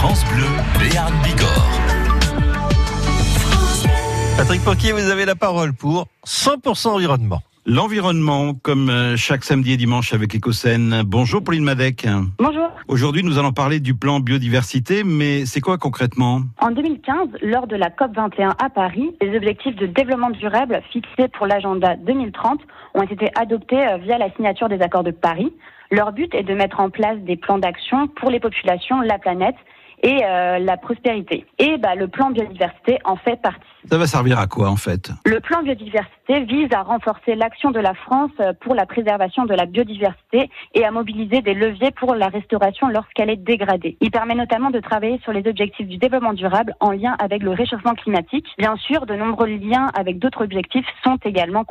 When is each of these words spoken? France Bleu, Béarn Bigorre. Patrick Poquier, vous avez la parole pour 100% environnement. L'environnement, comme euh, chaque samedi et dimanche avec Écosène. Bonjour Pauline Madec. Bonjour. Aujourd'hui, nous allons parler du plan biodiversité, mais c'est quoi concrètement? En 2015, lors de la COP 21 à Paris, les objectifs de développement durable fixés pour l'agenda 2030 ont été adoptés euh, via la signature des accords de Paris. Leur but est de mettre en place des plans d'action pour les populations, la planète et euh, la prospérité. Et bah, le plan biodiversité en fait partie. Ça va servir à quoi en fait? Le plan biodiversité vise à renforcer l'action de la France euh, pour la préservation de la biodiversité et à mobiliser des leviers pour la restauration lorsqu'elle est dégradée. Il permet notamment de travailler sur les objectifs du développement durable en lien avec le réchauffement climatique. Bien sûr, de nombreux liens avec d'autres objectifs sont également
France 0.00 0.24
Bleu, 0.32 0.46
Béarn 0.78 1.12
Bigorre. 1.22 1.70
Patrick 4.38 4.64
Poquier, 4.64 4.92
vous 4.92 5.10
avez 5.10 5.26
la 5.26 5.34
parole 5.34 5.74
pour 5.74 6.06
100% 6.24 6.88
environnement. 6.88 7.40
L'environnement, 7.66 8.54
comme 8.54 8.88
euh, 8.88 9.18
chaque 9.18 9.44
samedi 9.44 9.72
et 9.72 9.76
dimanche 9.76 10.14
avec 10.14 10.34
Écosène. 10.34 11.02
Bonjour 11.04 11.44
Pauline 11.44 11.64
Madec. 11.64 12.08
Bonjour. 12.38 12.70
Aujourd'hui, 12.88 13.22
nous 13.22 13.38
allons 13.38 13.52
parler 13.52 13.78
du 13.78 13.94
plan 13.94 14.20
biodiversité, 14.20 15.04
mais 15.04 15.44
c'est 15.44 15.60
quoi 15.60 15.76
concrètement? 15.76 16.40
En 16.62 16.70
2015, 16.70 17.28
lors 17.42 17.66
de 17.66 17.76
la 17.76 17.90
COP 17.90 18.16
21 18.16 18.54
à 18.58 18.70
Paris, 18.70 19.14
les 19.20 19.36
objectifs 19.36 19.76
de 19.76 19.84
développement 19.84 20.30
durable 20.30 20.80
fixés 20.90 21.28
pour 21.28 21.46
l'agenda 21.46 21.96
2030 21.96 22.58
ont 22.94 23.02
été 23.02 23.30
adoptés 23.34 23.86
euh, 23.86 23.98
via 23.98 24.16
la 24.16 24.32
signature 24.32 24.70
des 24.70 24.80
accords 24.80 25.04
de 25.04 25.10
Paris. 25.10 25.52
Leur 25.90 26.12
but 26.12 26.34
est 26.34 26.44
de 26.44 26.54
mettre 26.54 26.80
en 26.80 26.88
place 26.88 27.18
des 27.18 27.36
plans 27.36 27.58
d'action 27.58 28.08
pour 28.08 28.30
les 28.30 28.40
populations, 28.40 29.02
la 29.02 29.18
planète 29.18 29.56
et 30.02 30.24
euh, 30.24 30.58
la 30.58 30.76
prospérité. 30.76 31.46
Et 31.58 31.76
bah, 31.78 31.94
le 31.94 32.08
plan 32.08 32.30
biodiversité 32.30 32.98
en 33.04 33.16
fait 33.16 33.40
partie. 33.40 33.60
Ça 33.88 33.96
va 33.96 34.06
servir 34.06 34.38
à 34.38 34.46
quoi 34.46 34.68
en 34.68 34.76
fait? 34.76 35.10
Le 35.24 35.40
plan 35.40 35.62
biodiversité 35.62 36.40
vise 36.44 36.68
à 36.72 36.82
renforcer 36.82 37.34
l'action 37.34 37.70
de 37.70 37.80
la 37.80 37.94
France 37.94 38.30
euh, 38.40 38.52
pour 38.60 38.74
la 38.74 38.86
préservation 38.86 39.44
de 39.44 39.54
la 39.54 39.66
biodiversité 39.66 40.50
et 40.74 40.84
à 40.84 40.90
mobiliser 40.90 41.40
des 41.42 41.54
leviers 41.54 41.90
pour 41.90 42.14
la 42.14 42.28
restauration 42.28 42.88
lorsqu'elle 42.88 43.30
est 43.30 43.36
dégradée. 43.36 43.96
Il 44.00 44.10
permet 44.10 44.34
notamment 44.34 44.70
de 44.70 44.80
travailler 44.80 45.18
sur 45.22 45.32
les 45.32 45.46
objectifs 45.48 45.86
du 45.86 45.96
développement 45.96 46.34
durable 46.34 46.74
en 46.80 46.90
lien 46.90 47.16
avec 47.18 47.42
le 47.42 47.50
réchauffement 47.50 47.94
climatique. 47.94 48.46
Bien 48.58 48.76
sûr, 48.76 49.06
de 49.06 49.14
nombreux 49.14 49.46
liens 49.46 49.90
avec 49.94 50.18
d'autres 50.18 50.44
objectifs 50.44 50.86
sont 51.04 51.18
également 51.24 51.64